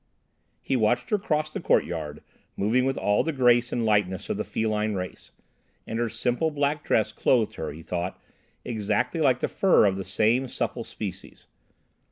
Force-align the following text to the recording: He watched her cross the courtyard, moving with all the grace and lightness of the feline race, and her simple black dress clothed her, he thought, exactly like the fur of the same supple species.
He 0.63 0.75
watched 0.75 1.11
her 1.11 1.19
cross 1.19 1.53
the 1.53 1.59
courtyard, 1.59 2.23
moving 2.57 2.85
with 2.85 2.97
all 2.97 3.21
the 3.21 3.31
grace 3.31 3.71
and 3.71 3.85
lightness 3.85 4.31
of 4.31 4.37
the 4.37 4.43
feline 4.43 4.95
race, 4.95 5.31
and 5.85 5.99
her 5.99 6.09
simple 6.09 6.49
black 6.49 6.83
dress 6.83 7.11
clothed 7.11 7.53
her, 7.53 7.71
he 7.71 7.83
thought, 7.83 8.19
exactly 8.65 9.21
like 9.21 9.41
the 9.41 9.47
fur 9.47 9.85
of 9.85 9.97
the 9.97 10.03
same 10.03 10.47
supple 10.47 10.83
species. 10.85 11.45